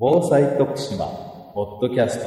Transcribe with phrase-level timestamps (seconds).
[0.00, 1.06] 防災徳島
[1.54, 2.26] ポッドキャスト。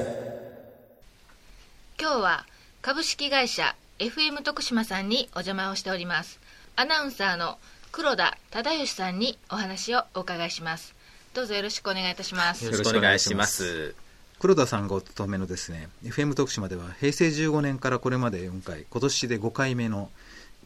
[1.97, 2.46] 今日は
[2.82, 6.42] 株式会社 FM 徳島さんにお邪魔をしております。
[6.76, 7.60] アナウンサーの
[7.94, 10.94] 黒田忠義さんにお話をお伺いします。
[11.34, 12.65] どうぞよろしくお願いいたします。
[12.65, 13.96] よろしくお願いします。
[14.40, 20.09] 黒田さんがお勤めのですね FM 徳島では平成15年からこれまで4回今年で5回目の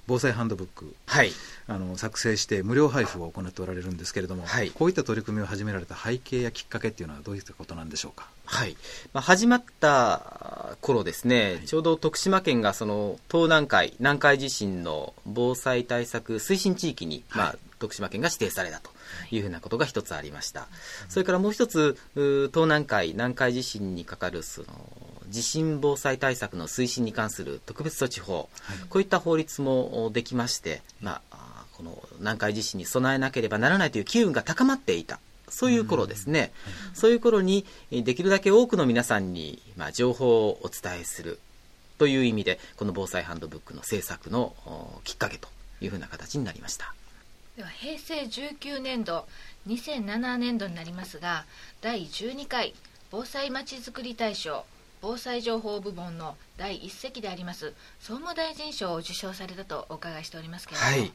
[0.08, 1.32] 防災ハンドブック、はい、
[1.68, 8.30] あの作成して無料配布を行っておられるんですけれども、はい、こういった取り組みを始められた背景やきっかけっていうのはどういったことなんでしょうか？
[8.46, 8.78] はい、
[9.14, 18.92] まあ、始まった頃ですね、はい、ちょうど徳島県がその東南海南海地震の防災対策推進地域に、まあ、徳島県が指定されたと
[19.31, 20.67] いうふうなことが一つありました。
[21.09, 24.67] それからもう一つ、東南海南海地震にかかるその
[25.30, 35.20] 地震防災対策の推進に関する特別措置法、はい、こういった法律もできまして、まあ、この南海地震に備えなければならないという機運が高まっていた。
[35.48, 36.52] そういう頃ですね、
[36.96, 41.39] そういう頃にできるだけ多くの皆さんに、まあ、情報をお伝えする。
[41.98, 44.56] という意味でこの防災ハンドブックの制作の
[45.04, 45.48] きっかけと
[45.82, 46.94] いうふうな形になりました。
[47.56, 49.26] では平成19年度
[49.67, 51.45] 2007年度になりますが
[51.82, 52.73] 第12回
[53.12, 54.66] 防災まちづくり大賞
[55.06, 61.11] 防災情報部門の第一席であります総務大臣賞を受賞されたとお伺いしておりますけれども、はい、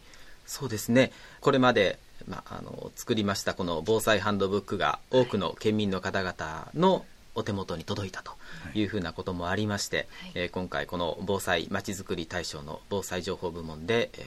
[0.46, 1.10] そうですね。
[1.40, 8.30] これまで、まあ、あの作りましたこの防災ハンドブックが多くの県民の方々のお手元に届いたと
[8.74, 14.22] いうふうなこともありまして、はい、えー、今回この防災まちづくり大賞の防災情報部門で、えー、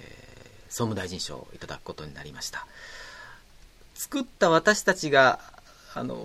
[0.68, 2.68] 総務大臣賞をいただくことになりました。
[3.96, 5.40] 作った私たちが
[5.94, 6.18] あの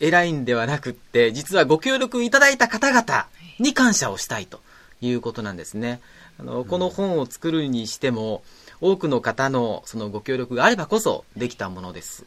[0.00, 3.26] 偉いんではなくって、実はご協力いただいた方々
[3.58, 4.60] に感謝をしたいと
[5.00, 6.00] いうことなんですね。
[6.38, 8.42] あの、この本を作るにしても、
[8.80, 12.24] 多くの方のそのご協力があればこそできたものです。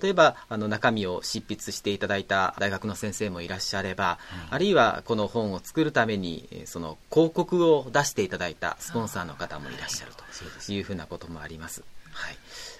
[0.00, 4.18] 例えば、あの、中身を執筆していただいた大学の先生もいらっしゃれば、
[4.50, 10.12] あるいはこの本を作るために、その広告を出していただいたスポンサーの方もいらっしゃる
[10.66, 11.82] というふうなこともあります。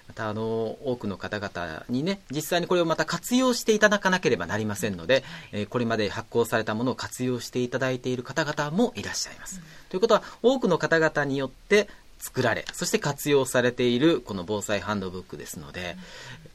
[0.09, 9.57] またあの多くの方々にね実際にこれをまた活用していただかなければなりませんので、えー、これまで発行されたものを活用していただいている方々もいらっしゃいます。
[9.57, 11.87] うん、ということは多くの方々によって
[12.17, 15.95] 作られそして活用されているこの防災ハンドブックですので、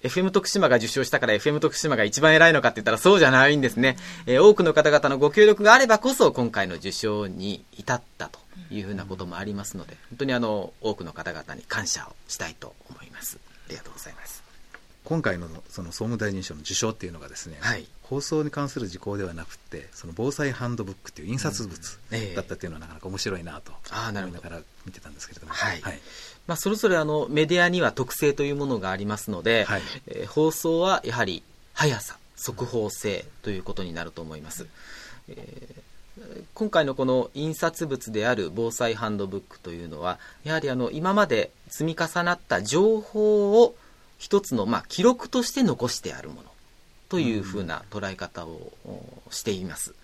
[0.03, 8.39] うん、FM 徳島が受賞したから FM 徳島が一番偉いのかって言ったらそうじゃないんですね、えー、多くの方々のご協力があればこそ今回の受賞に至ったと
[8.71, 14.45] いうふうなこともありますので本当にあの多くの方々に感謝をしたいと思いますありがとうございます。
[15.05, 21.99] 今回のその総務大臣賞の受賞っていうのがですね、はい、放送に関する事項ではなくてその防災ハンドブックっていう印刷物
[22.35, 26.01] だったっていうのはなかなか面白いなと思いながら見てたんですけれども、はい、はい、
[26.47, 31.43] まあ、それぞれあのメディアには特性というものがありますので、はい、えー、放送はやはり
[31.75, 34.67] 速さ速報性ということになると思います。
[35.29, 35.94] えー
[36.55, 43.75] 今回のこの印刷物である防災ハンドブックというのはやはりあの今まで積み重なった情報を
[44.19, 46.43] 一つのまあ記録として残してあるもの
[47.09, 48.73] というふうな捉え方を
[49.31, 49.95] しています。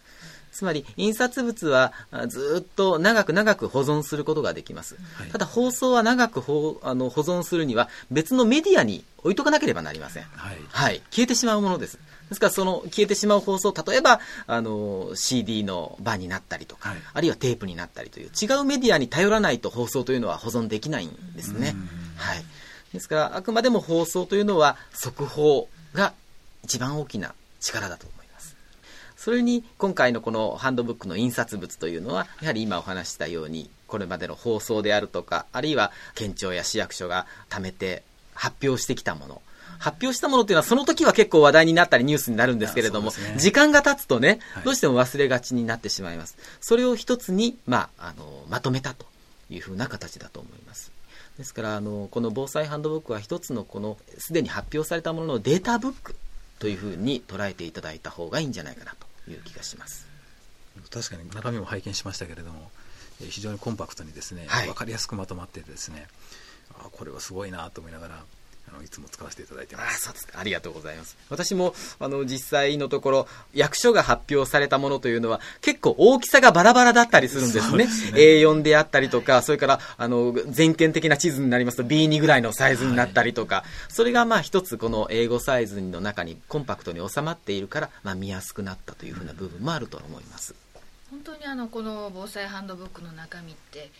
[0.52, 1.92] つまり印刷物は
[2.28, 4.96] ずっと長く長く保存することができます。
[5.14, 10.24] はい、ただ放送は長く保あの保存するには別のメディアに置いとかなければなりません。
[10.24, 11.98] はい、はい、消えてしまうものです。
[12.28, 21.74] ですからその消えてしまう放送、例えばあの CD の版になったりとか、はい、あるいはテープになったりという違うメディアに頼らないと放送というのは保存できないんですね。
[22.16, 22.44] はい。
[22.92, 26.12] ですからあくまでも放送というのは速報が
[26.64, 28.06] 一番大きな力だと。
[29.20, 39.42] それに今回のこのハンドブックの印刷物というのはやはり今お話したようにこれまでの放送であるとかあるいは県庁や市役所が貯めて発表してきたもの
[39.78, 46.36] 発表したものっていうのはその時は結構話題になったりニュースになるんですけれども、ね、時間が経つとね、どうしても忘れがちになってしまいます。
[46.60, 49.06] それを一つに、まあ、あの、まとめたと
[49.48, 50.92] いうふうな形だと思います。
[51.38, 56.14] ですから、あの、この防災ハンドブックは一つのこの、すでに発表されたもののデータブック
[56.58, 60.06] というふうに捉えていただいた方がいいんじゃないかなという気がします。
[60.90, 62.70] 確かに中身も拝見しましたけれども、
[63.18, 66.06] 非常にコンパクトにですね、はい、分かりやすくまとまっててですね、
[66.74, 68.24] あこれはすごいなと思いながら
[68.72, 70.08] あのいつも使わせていただいてます。
[70.08, 71.16] あそうですありがとうございます。
[71.28, 77.86] 私もあの実際のところ役所が発表されたものというのは結構大きさがバラバラだったりするんですね。
[77.86, 90.54] すね A4 であったりとか、それからあの全県的な地図になりますと B2 ぐらいのサイズになったりとか、はい、それがまあ一つこの英語サイズの中にコンパクトに収まっているから、まあ、見やすくなったというふうな部分もあると思います。
[91.10, 93.90] 本当にあのこの防災ハンドブックの中身って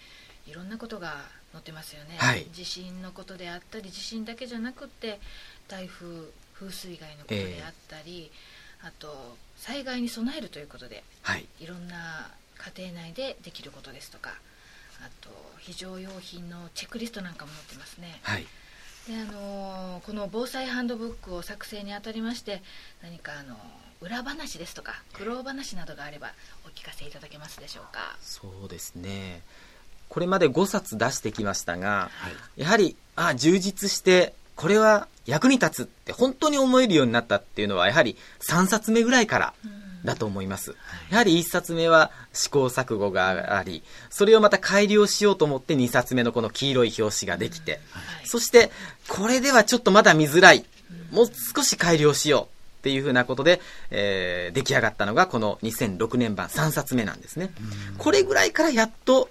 [0.47, 1.17] いろんなことが
[1.53, 5.19] 載ってますよね、はい、地震のことであったり地震だけじゃなくて
[5.69, 8.31] 台風風水害のことであったり、
[8.83, 12.31] えー、あと災害に備えるということで、はい、いろんな
[12.77, 14.31] 家庭内でできることですとか
[15.03, 18.21] あと非常用品のチェックリストなんかも載ってますね。
[18.23, 18.47] はい。
[19.09, 22.63] であのこの防災ハンドブックを作成にあたりまして
[23.03, 23.57] 何かあの
[24.03, 26.33] 裏話ですとか苦労話などがあれば
[26.67, 28.17] お聞かせいただけますでしょうか？
[28.21, 29.41] そうですね
[30.11, 32.29] これまで5冊出してきましたが、は
[32.59, 39.55] い、やはりあ充実してこれは役に立つって本当に思えるようになったっていうのはやはり3冊目ぐらいから
[40.05, 40.75] だと思います。
[41.11, 47.81] やはり1冊目は試行錯誤があり、それをまた改良しようと思って2冊目のこの黄色い表紙ができて、
[48.25, 48.71] そして
[49.09, 50.65] これではちょっとまだ見づらい。
[51.13, 52.61] もう少し改良しよう。
[52.81, 53.61] っていうふうなことで、
[53.91, 57.51] えー、出来上がったのがこの2006年版3冊目なんですね。
[57.99, 59.29] これぐらいからやっと、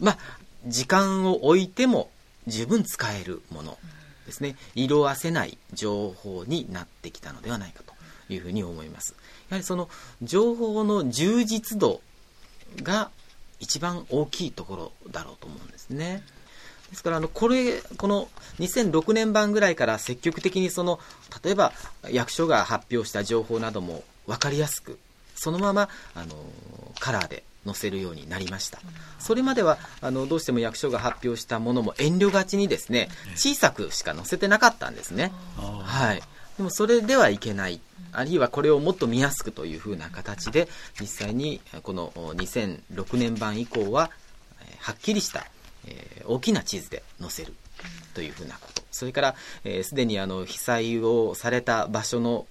[0.00, 0.18] まあ、
[0.66, 2.10] 時間を置いても
[2.46, 3.78] 十分使えるもの
[4.26, 4.56] ですね。
[4.74, 7.94] 色あせない情報になってきたのではないかと
[8.32, 9.14] いうふうに思います。
[9.50, 9.88] やはりその
[10.22, 12.00] 情報の充実度
[12.82, 13.10] が
[13.60, 16.22] 一番大きいところだろうと思うんですね。
[16.90, 18.28] ですからあのこれこの
[18.60, 21.00] 2006年版ぐらいから積極的にその
[21.42, 21.72] 例えば
[22.10, 24.98] 役所が発表した情報なども分かりやすく
[25.34, 26.34] そのままあの
[27.00, 28.78] カラーで載せるようになりました。
[29.18, 35.32] それまではあのどうしても役所が発表したものも遠慮がちにですね小さくしか載せてなかったんですね。
[35.56, 36.22] はい。
[36.56, 37.80] でもそれではいけない。
[38.12, 40.68] あるいはこれをもっと見やすくというふうな形で、
[41.00, 44.10] 実際にこの2006年版以降は、
[44.78, 45.46] はっきりした、
[45.86, 47.54] え大きな地図で載せる
[48.14, 48.82] というふうなこと。
[48.90, 52.46] それから、す、えー、で、にあの被災をされた場所の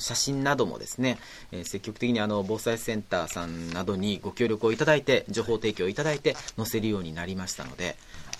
[0.00, 1.18] 写真などもですね、
[1.52, 7.96] えー、積極的にあの防災センターさんなどにご協力をいただいて、情報提供をいただいて載せるようになりましたので、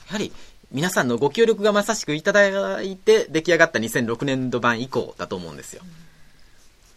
[0.09, 0.33] やはり
[0.73, 5.83] 皆さんのご協力がまさしくいただいて出来上がった2006年度版以降だと思うんですよ。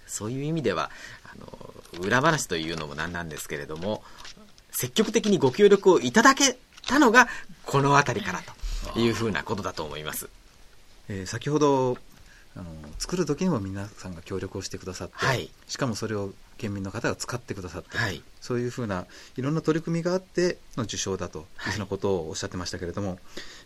[0.07, 0.89] そういう意味では、
[1.23, 4.03] あの、裏話というのもなんなんですけれども、
[4.71, 6.57] 積極的にご協力をいただけ
[6.87, 7.27] たのが、
[7.65, 8.51] この辺りからと
[8.95, 10.29] いうふうなことだと思います。
[11.07, 11.97] えー、先ほど
[12.55, 12.65] あの
[12.97, 19.05] 作る時にも皆さんが協力をしてくださって、はい、しかもそれを県民の方が使ってくださって、はい、そういうふうな
[19.37, 23.19] いろんな取り組みがあっての受賞だというふうなことをおっしゃってましたけれども、はい、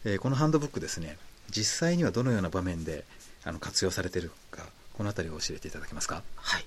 [0.05, 1.17] えー、このハンドブックですね
[1.49, 3.05] 実際にはどのような場面で
[3.45, 4.63] あの活用されているか
[4.93, 6.21] この辺りを教えていただけますか？
[6.35, 6.65] はい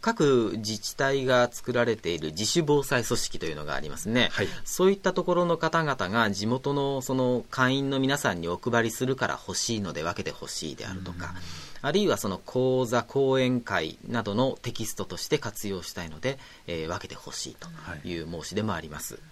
[0.00, 11.34] 各自治体が作られている自主防災組織というのがありますね、はい、そういったところの方々が地元のその会員の皆さんにお配りするから欲しいので分けてほしいであるとか、
[11.82, 17.68] あるいはその講座、講演会などのテキストとして活用したいので、えー、分けてほしいと
[18.06, 18.16] い。
[18.20, 19.14] う申し出もあります。
[19.14, 19.22] はい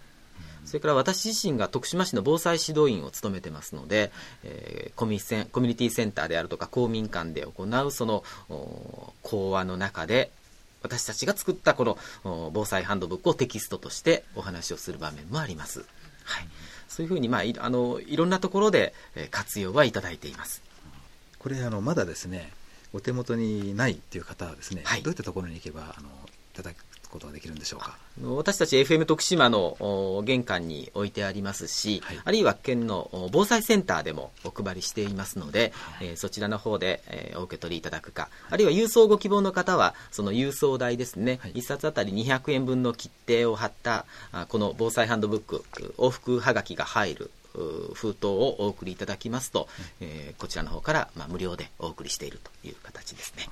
[0.64, 4.12] それから私自身が徳島市の防災指導員を務めてますので、
[4.44, 8.22] えー、コミコミュニティセンターであるとか公民館で行うその
[9.22, 10.30] 講話の中で
[10.82, 11.84] 私たちが作ったこ
[12.24, 15.80] の防災ハンドブックをテキストとしてお話をする場面もあります。
[16.24, 16.48] はい、
[16.88, 18.94] そういうふうに、まあ、いあのいろんなところで
[19.30, 20.62] 活用はいただいています。
[21.38, 22.52] これあのまだですね
[22.92, 26.12] お手元にないっていう方はですね、はい、どういったところに行けばあのい
[26.54, 26.72] ただ
[27.10, 27.96] ことができるんでしょうか？
[28.22, 45.64] 私たち FM 徳島の玄関に置いてありますし、はい、あるいは県の防災センターでもお配りしていますので、はい、えー、そちらの方で、えー、お受け取りいただくかあるいは郵送ご希望の方はその郵送代ですね、はい、1冊あたり200円分の切手を貼ったあこの防災ハンドブック
[45.96, 47.30] 往復はがきが入る
[47.94, 49.68] 封筒をお送りいただきますと、
[50.00, 53.48] えー、こちらの方から、まあ、無料でお送りしているという形ですね。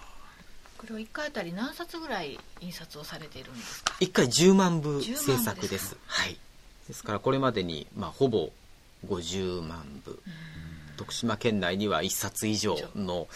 [0.78, 5.96] これは1回あたり何冊ぐらい印刷をされているんですか？1回10万部制作です。
[6.06, 6.38] はい。
[6.86, 8.50] ですからこれまでに、まあ、ほぼ
[9.06, 10.20] 50万部。
[10.96, 13.28] 徳島県内には1冊以上の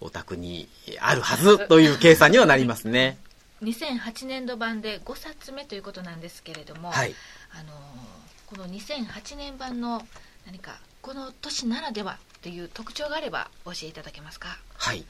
[0.00, 0.68] お宅に
[1.00, 3.16] あるはずという計算にはなりますね。
[3.62, 7.14] 2008年度版で5冊目ということなんですけれども、はい、
[7.58, 7.72] あの
[8.46, 10.06] この2008年版の
[10.46, 14.56] 何かこの年ならではっていう特徴があれば教えていただけますか？
[14.74, 15.04] はい、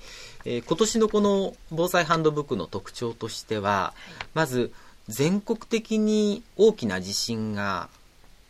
[0.45, 4.73] えー、今年のこの防災ハンドブックの特徴としては、はい、まず
[5.09, 7.89] 全国的に大きな地震が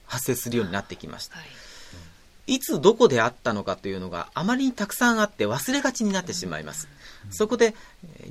[0.06, 1.42] 発生するようになってきました、は
[2.46, 6.88] い、いつどこであったのかというのがあまりにたくさんあって忘れがちになってしまいます、
[7.26, 7.74] うん、そこで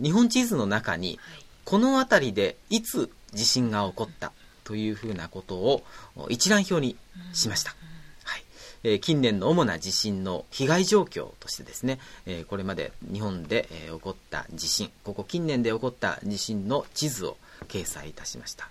[0.02, 1.20] 日本地図の中に、
[1.66, 4.32] この辺りでいつ地震が起こった
[4.64, 5.84] というふうなことを
[6.30, 6.96] 一覧表に
[7.34, 7.76] しました、
[8.88, 17.38] え近年の主な地震の被害状況としてですね、えこれまで日本で、え起こった地震、ここ近年で起こった地震の地図を
[17.68, 18.70] 掲載いたしました。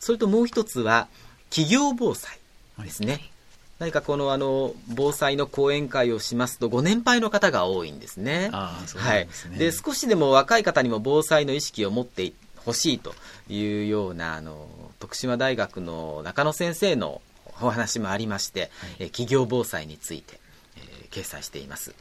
[0.00, 1.06] それともう一つは、
[1.50, 2.38] 企業防災
[2.78, 3.30] ですね。
[3.78, 8.50] 何かこのあの防災の講演会をしますとご年配の方が多いんですね。
[8.80, 9.28] ですね、はい、
[9.58, 13.12] で少しでも若い方にも防災の意識を持ってほしいと
[13.50, 14.68] いうようなあの
[15.00, 17.20] 徳島大学の中野先生の
[17.60, 20.38] お話もありまして、はい、企業防災について、
[20.76, 21.94] えー、掲載しています。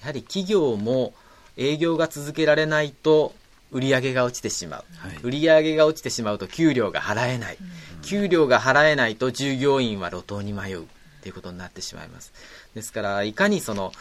[0.00, 1.12] やはり企業も
[1.56, 3.34] 営業が続けられないと
[3.70, 10.86] 売上が落ちてしまう、はい、売上が落ちてしまうと給料が払えない、うん、給料が払えないと従業員は路頭に迷う。
[11.20, 12.32] ということになってしまいます。
[12.74, 13.92] ですからいかにその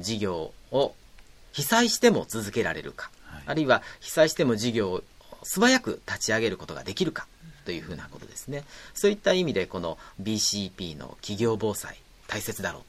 [0.00, 0.94] 事業を
[1.52, 5.02] 被災しても続けられるか、はい、あるいは被災しても事業を
[5.42, 7.26] 素早く立ち上げることができるか
[7.64, 8.64] というふうなことですね。
[8.94, 12.80] そういった意味でこの BCP の企業防災大切だろ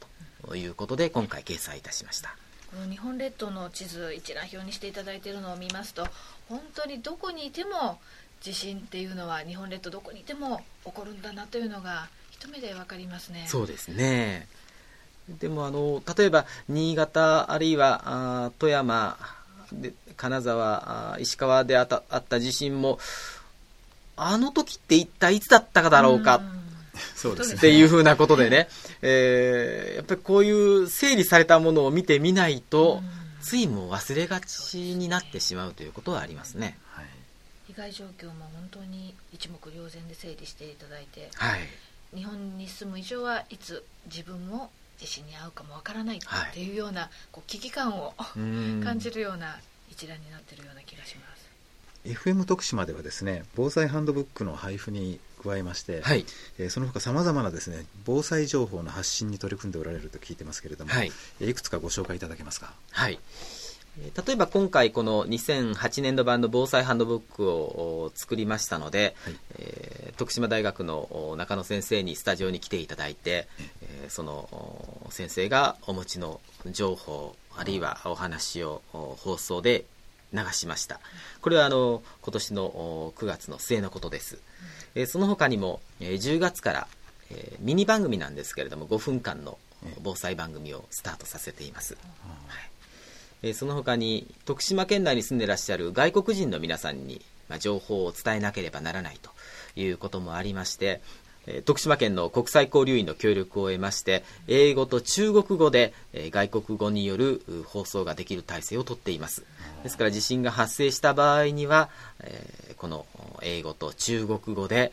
[0.44, 2.36] うということで今回掲載いたしました。
[2.72, 6.08] この日本列島の地図一覧表にしていただいているのを見ますと
[6.48, 8.00] 本当にどこにいても
[8.40, 13.46] 地震っていうのは日本列島どこにいても起こるんだなというのが一目で分かりますね。
[13.48, 14.48] そうですね。
[15.30, 18.02] でもあの例えば新潟あるいは
[18.46, 19.18] あ富山
[19.72, 23.00] で金沢石川であったあった地震も
[24.16, 26.42] あの時って一体いつだったかだろうか、
[27.16, 27.56] そうですね。
[27.56, 28.68] っていうふうなことでね、
[29.02, 33.02] えー、やっぱりこういう整理されたものを見てみないと、
[33.42, 36.78] ついも忘れがちになってしまうということはありますね。
[36.92, 37.06] はい、
[37.68, 41.60] 被害状況も本当に一目瞭然で整理していただいて、はい、
[42.16, 46.20] 日本に住む以上はいつ自分も地震に遭うかもわからないっ
[46.54, 48.14] ていうような、こう危機感を
[48.84, 51.41] 感じるような一覧になっているような気がします。
[52.06, 56.26] FM 徳島ではですね防災ハンドブックの配布に加えまして、はい、
[56.60, 62.74] えー、その他さまざまなですね防災情報の発信に取り組んでおられると聞いてますけれども、はい、いくつかご紹介いただけますか？
[62.92, 63.20] はい。
[64.26, 73.50] 例えば今回この2008年度版の防災ハンドブックを作りましたので、はい、えー、徳島大学の中野先生にスタジオに来ていただいて、
[73.82, 76.40] えー、その先生がお持ちの
[76.72, 79.84] 情報あるいはお話を放送で
[80.34, 81.00] 流しました。
[81.42, 84.40] これはあの今年の9月の末のことです、
[84.96, 86.88] えその他にも、え10月から、
[87.30, 89.58] えミニ番組なんですけれども5分間の
[90.02, 92.00] 防災番組をスタートさせています、は
[93.44, 93.50] い。
[93.50, 99.32] えその他に徳島県内に住んでいらっしゃる外国人の皆さんに、ま情報を伝えなければならないと
[99.76, 101.02] いうこともありまして
[101.66, 109.44] 徳島県の国際交流員の協力を得まして英語と中国語で外国語による放送ができる体制をとっています。
[109.84, 111.90] ですから地震が発生した場合には
[112.78, 113.06] この
[113.42, 114.92] 英語と中国語で、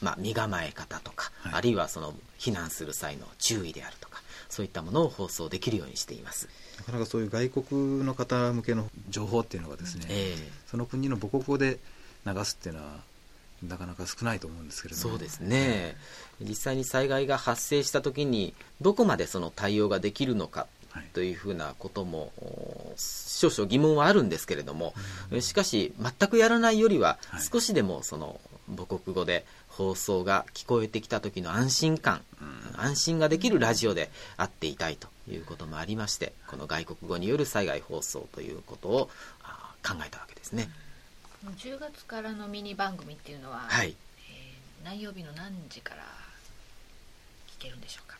[0.00, 6.48] まあ、身構え方とか、はい、あるいはその避難する際の注意であるとかそういったものを放送できるようにしています。
[6.78, 11.78] なかなかそういう外国の方向けの情報っていうのがですね、えー、その国の母国語で
[12.26, 13.00] 流すっていうのは
[13.62, 15.10] なかなか少ないと思うんですけれども。
[15.10, 15.96] そうですね、
[16.40, 20.66] 実際に災害が発生した時にどこまでその対応ができるのか
[21.12, 22.32] というふうなことも、
[22.96, 24.94] 少々疑問はあるんですけれども、
[25.40, 27.18] しかし全くやらないよりは
[27.52, 28.40] 少しでもその
[28.76, 32.22] 母国語で放送が聞こえてきた時の安心感、
[32.76, 39.10] 安心ができるラジオであっていたいということもありましてこの外国語による災害放送ということを
[39.82, 40.68] 考えたわけですね。
[41.44, 43.96] 10月からのミニ番組っていうのは、はい。
[44.28, 46.02] えー、何曜日の何時から
[47.58, 48.18] 聞けるんでしょうか？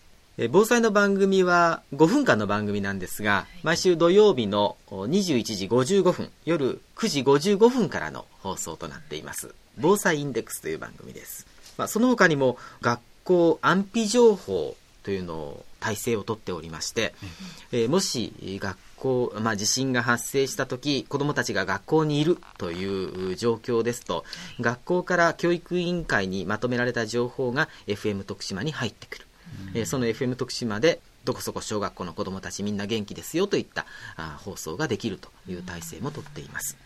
[0.50, 9.55] 防災の番組は5分間の番組なんですが、はい、毎週土曜日の21時55分夜9時55分からの放送となっています。
[9.79, 11.47] 防災インデックスという番組です、
[11.79, 17.15] まあ、その他にも学校安否情報というのを体制をとっておりまして、
[17.73, 24.25] うん、えー、もし学校、まあ、地震が発生した時子どもたちが学校にいるという状況ですと。
[24.61, 29.26] 学校から教育委員会にまとめられた情報が FM 徳島に入ってくる、
[29.73, 36.76] うん、えー、その FM 徳島でどこそこ小学校の子どもたちみんな元気ですよといったあ放送ができるという体制もとっています。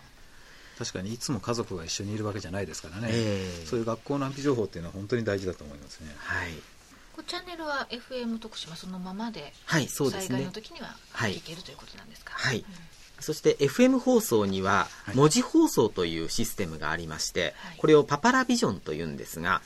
[0.79, 6.13] 確かにいつも家族が一緒にいるわけじゃないですからね、えー、そういう学校の安否情報っていうのは本当に大事だと思いますね。
[6.19, 6.74] はい
[7.23, 12.35] チャンネルは FM 徳島そのままで、はい、そうですね、災害の時には聞ける、ということなんですか？
[12.37, 12.65] はい、うん、
[13.21, 19.63] そして FM 放送には文字放送というシステムがありまして、はい、これをパパラビジョンというんですが、は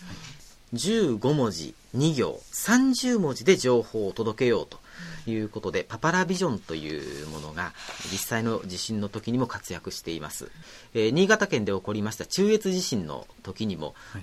[0.72, 4.78] い、15文字2行30文字で情報を届けようと
[5.30, 7.72] いうことで、パパラビジョンというものが
[8.10, 10.50] 実際の地震の時にも活躍しています、
[10.94, 14.22] えー、新潟県で起こりました中越地震の時にも、はい、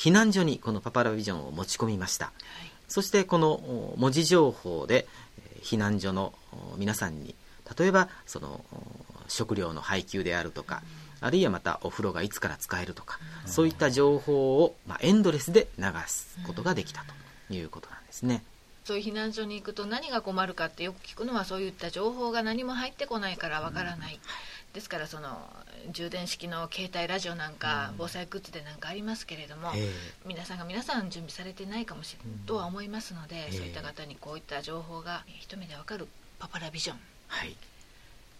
[0.00, 2.34] 避難所にこのパパラビジョンを持ち込みました、はい、
[2.88, 5.06] そしてこの文字情報で
[5.62, 6.32] 避難所の
[6.78, 7.34] 皆さんに
[7.78, 8.64] 例えばその
[9.28, 10.82] 食料の配給であるとか、
[11.20, 17.04] あるいはまたお風呂がいつから使えるとか、そういった情報を、まあ、エンドレスで流すことができた
[17.48, 18.42] ということなんですね。
[18.84, 24.20] そういう避難所に行くと何が困るかってよく聞くのはそういった情報が何も入ってこないからわからない、うん、
[24.72, 25.38] ですからその
[25.92, 29.72] 充電式の携帯ラジオなんか、防災グッズでなんかありますけれども、
[30.26, 36.06] 皆さんが皆さん準備されてないかもしれない、とは思いますので、そういった方にこういった情報が一目でわかる
[36.38, 37.56] パパラビジョン、はい、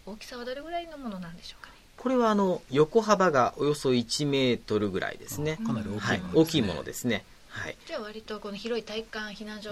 [0.07, 1.77] 大きさはどれぐらいのものなんでしょうかね？
[1.97, 5.59] これはあの横幅がおよそ1メートルぐらいですね。
[5.67, 6.01] かなり大きい、ね。
[6.01, 7.25] はい、大きいものですね。
[7.49, 7.77] はい。
[7.87, 9.71] じゃあ割とこの広い体育館避難所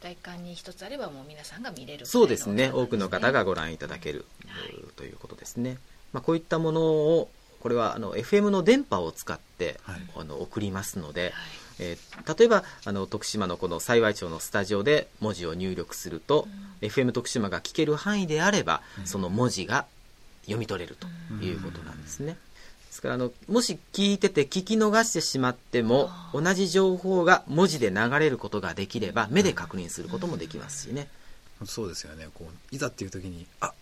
[0.00, 2.72] 体育館に一つあればもう皆さんが見れる、ね、そうですね。
[2.72, 5.78] 多くの方がご覧いただける、はい、ということですね。
[6.12, 11.32] まあこういったものをこれはあの FM の電波を使って、はい、あの送りますので、はい、
[11.80, 16.46] えー、例えばあの徳島のこの幸町のスタジオで文字を入力すると、
[16.82, 19.86] うん、FM 徳島が聞ける範囲であれば、うん、その文字が
[20.42, 21.06] 読み取れると
[21.44, 22.36] いうことなんですね。
[22.86, 31.08] ですからあのもし聞いてて聞き逃してしまっても同じ情報が文字で流れることができれば目で確認することもできますしね。
[31.64, 32.28] そうですよね。
[32.34, 33.72] こういざっていう時にあ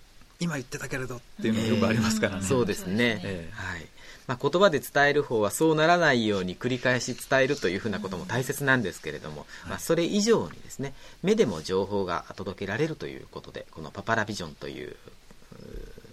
[0.41, 2.43] 今言ってたけれどっていうのがよくありますからね。
[2.43, 3.87] そうですね、えー、はい。
[4.27, 14.97] まあ、言葉で伝える方はそうならないように繰り返し伝えるというふうなことも大切なんですけれども、まあ、それ以上にですね目でも情報が届けられるということでこのパパラビジョンという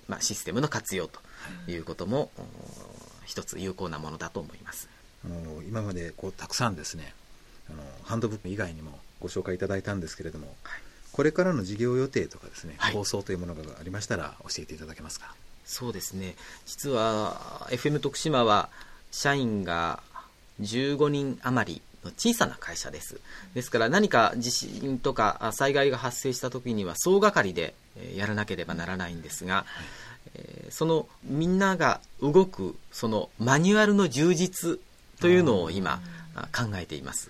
[0.08, 1.20] まあ、システムの活用と
[1.68, 1.75] い。
[1.75, 2.32] うことも、
[3.25, 4.89] 一つ有効なものだと思います。
[5.68, 7.13] 今までこうたくさんですね
[7.70, 10.82] あのハンドブック以外にもご紹介いただいたんですけれども、はい、
[11.13, 15.34] これからの事業予定とかですね、はい、構想というものがありましたら教えていただけますか？
[15.65, 16.36] そうですね。
[16.65, 18.70] 実は FM 徳島は
[19.12, 20.01] 社員が
[20.60, 23.20] 15人余りの小さな会社です。
[23.53, 27.74] ですから何か地震とか災害が発生した時には総がかりで
[28.15, 29.65] やらなければならないんですが、
[30.36, 34.79] えそのみんなが動くそのマニュアルの充実
[35.22, 36.01] というのを今
[36.51, 37.29] 考えています、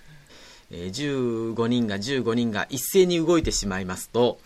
[0.70, 4.38] え15人が15人が一斉に動いてしまいますと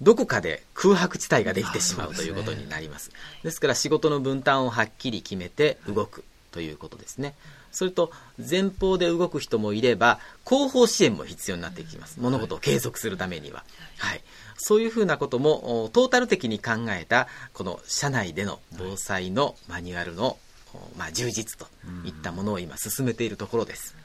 [0.00, 3.10] どこかで空白地帯ができてしまうということになります。
[3.42, 7.34] ですから仕事の分担をはっきり決めて動くということですね。
[7.70, 12.18] それと前方で動く人もいれば後方支援も必要になってきます。
[12.18, 13.62] 物事を継続するためには、
[13.98, 14.22] はい、
[14.56, 20.38] そういうふうなこともトータル的に考えたこの社内での防災のマニュアルの、
[20.96, 21.66] まあ、充実と
[22.04, 23.99] いったものを今進めているところです。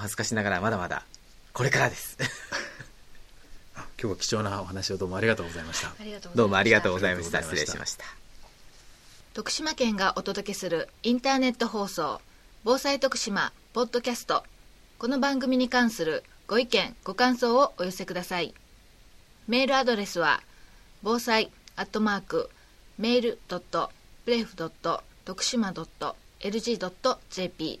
[0.00, 1.04] お恥ずかしながらまだまだ
[1.52, 2.16] これからです。
[3.76, 5.92] 今日は貴重なお話をどうもありがとうございました。
[6.34, 7.42] どうもありがとうございました。
[7.42, 8.06] 失礼しました。
[9.34, 12.22] 徳島県がお届けするインターネット放送
[12.64, 14.42] 防災徳島ポッドキャスト
[14.98, 18.54] この番組に関するご意見ご感想をお寄せください。
[19.48, 20.42] メールアドレスは
[21.02, 22.48] 防災アットマーク
[22.96, 23.92] メールドット
[24.24, 27.80] プレフドット徳島ドット LG.jp